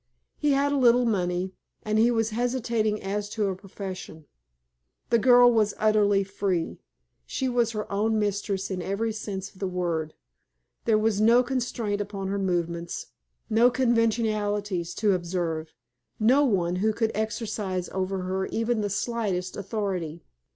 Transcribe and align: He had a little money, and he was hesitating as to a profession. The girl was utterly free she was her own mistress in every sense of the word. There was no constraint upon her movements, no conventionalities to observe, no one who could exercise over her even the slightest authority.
He 0.39 0.53
had 0.53 0.71
a 0.71 0.77
little 0.77 1.05
money, 1.05 1.53
and 1.83 1.99
he 1.99 2.09
was 2.09 2.31
hesitating 2.31 3.03
as 3.03 3.29
to 3.29 3.45
a 3.49 3.55
profession. 3.55 4.25
The 5.11 5.19
girl 5.19 5.51
was 5.51 5.75
utterly 5.77 6.23
free 6.23 6.79
she 7.27 7.47
was 7.47 7.73
her 7.73 7.85
own 7.91 8.17
mistress 8.17 8.71
in 8.71 8.81
every 8.81 9.13
sense 9.13 9.53
of 9.53 9.59
the 9.59 9.67
word. 9.67 10.15
There 10.85 10.97
was 10.97 11.21
no 11.21 11.43
constraint 11.43 12.01
upon 12.01 12.29
her 12.29 12.39
movements, 12.39 13.11
no 13.47 13.69
conventionalities 13.69 14.95
to 14.95 15.13
observe, 15.13 15.71
no 16.19 16.43
one 16.45 16.77
who 16.77 16.93
could 16.93 17.11
exercise 17.13 17.87
over 17.89 18.23
her 18.23 18.47
even 18.47 18.81
the 18.81 18.89
slightest 18.89 19.55
authority. 19.55 20.23